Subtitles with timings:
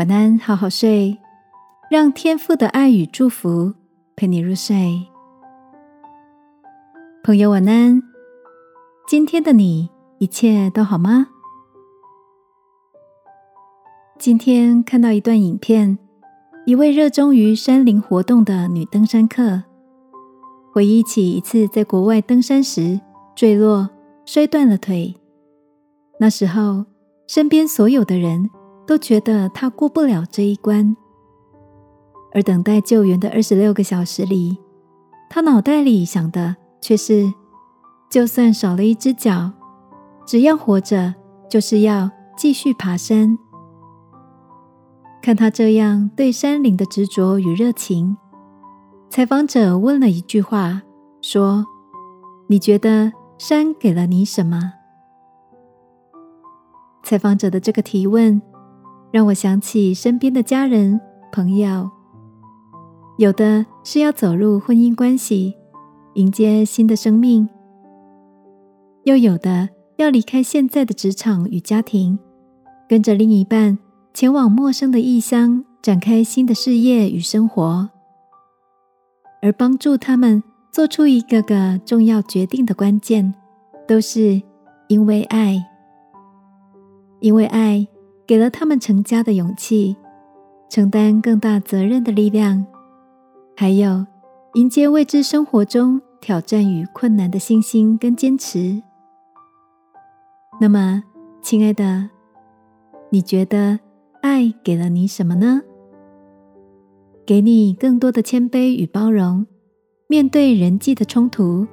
[0.00, 1.18] 晚安，好好睡，
[1.90, 3.74] 让天父的爱与祝福
[4.16, 5.06] 陪你入睡。
[7.22, 8.02] 朋友，晚安。
[9.06, 11.26] 今天的你一切都好吗？
[14.18, 15.98] 今天看到一段影片，
[16.64, 19.64] 一位热衷于山林活动的女登山客，
[20.72, 22.98] 回忆起一次在国外登山时
[23.36, 23.90] 坠落，
[24.24, 25.14] 摔断了腿。
[26.18, 26.86] 那时候，
[27.26, 28.48] 身边所有的人。
[28.90, 30.96] 都觉得他过不了这一关，
[32.32, 34.58] 而等待救援的二十六个小时里，
[35.28, 37.32] 他脑袋里想的却是：
[38.10, 39.52] 就算少了一只脚，
[40.26, 41.14] 只要活着，
[41.48, 43.38] 就是要继续爬山。
[45.22, 48.16] 看他这样对山林的执着与热情，
[49.08, 50.82] 采访者问了一句话，
[51.22, 51.64] 说
[52.50, 54.72] ：“你觉得山给了你什么？”
[57.06, 58.42] 采访者的这个提问。
[59.12, 61.00] 让我想起身边的家人、
[61.32, 61.90] 朋友，
[63.18, 65.54] 有的是要走入婚姻关系，
[66.14, 67.48] 迎接新的生命；
[69.04, 72.18] 又有的要离开现在的职场与家庭，
[72.88, 73.78] 跟着另一半
[74.14, 77.90] 前往陌生的异乡，展开新的事业与生活。
[79.42, 83.34] 而帮助他们做出一个个重要决定的关键，
[83.88, 84.40] 都是
[84.86, 85.60] 因为爱，
[87.18, 87.88] 因为爱。
[88.30, 89.96] 给了他们成家的勇气，
[90.68, 92.64] 承担更大责任的力量，
[93.56, 94.06] 还有
[94.54, 98.80] 迎接未知生活中挑战与困难的信心跟坚持。
[100.60, 101.02] 那么，
[101.42, 102.08] 亲爱的，
[103.10, 103.80] 你觉得
[104.22, 105.60] 爱给了你什么呢？
[107.26, 109.44] 给你更多的谦卑与包容，
[110.06, 111.66] 面对人际的冲突，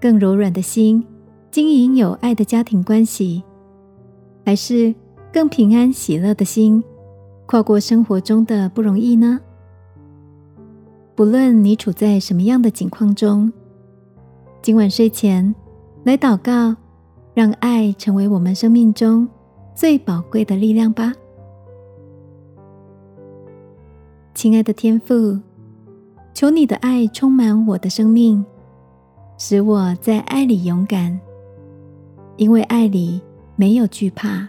[0.00, 1.06] 更柔软的心，
[1.52, 3.44] 经营有爱的家庭关系，
[4.44, 4.92] 还是？
[5.34, 6.80] 更平安喜乐的心，
[7.46, 9.40] 跨过生活中的不容易呢？
[11.16, 13.52] 不论你处在什么样的境况中，
[14.62, 15.52] 今晚睡前
[16.04, 16.76] 来祷告，
[17.34, 19.28] 让爱成为我们生命中
[19.74, 21.12] 最宝贵的力量吧。
[24.34, 25.36] 亲爱的天父，
[26.32, 28.46] 求你的爱充满我的生命，
[29.36, 31.18] 使我在爱里勇敢，
[32.36, 33.20] 因为爱里
[33.56, 34.48] 没有惧怕。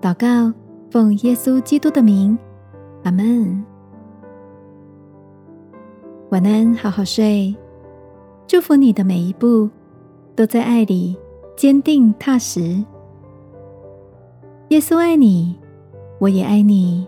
[0.00, 0.50] 祷告，
[0.90, 2.38] 奉耶稣基督的名，
[3.04, 3.62] 阿门。
[6.30, 7.54] 晚安，好好睡。
[8.46, 9.68] 祝福你的每一步
[10.34, 11.14] 都在爱里
[11.54, 12.82] 坚定踏实。
[14.70, 15.54] 耶稣爱你，
[16.18, 17.06] 我也爱你。